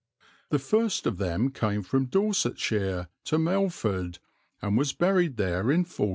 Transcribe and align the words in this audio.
The 0.49 0.57
first 0.57 1.05
of 1.05 1.19
them 1.19 1.51
came 1.51 1.83
from 1.83 2.07
Dorsetshire 2.07 3.09
to 3.25 3.37
Melford 3.37 4.17
and 4.59 4.75
was 4.75 4.93
buried 4.93 5.37
there 5.37 5.59
in 5.69 5.81
1438. 5.81 6.09